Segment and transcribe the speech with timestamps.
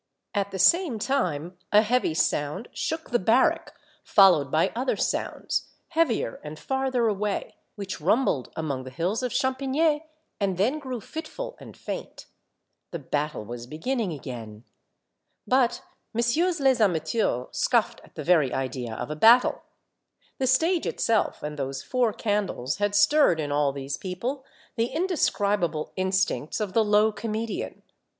[0.33, 6.39] At the same time a heavy sound shook the barrack, followed by other sounds, heavier
[6.43, 10.03] and farther away, which rumbled among the hills of Champigny,
[10.39, 12.25] and then grew fitful and faint.
[12.89, 14.63] The battle was beginning again.
[15.45, 15.83] But
[16.15, 19.61] Messieurs les amateurs scoffed at the very idea of a battle.
[20.39, 24.45] The stage itself and those four candles had stirred in all these people
[24.77, 27.83] the indescribable instincts of the low comedian.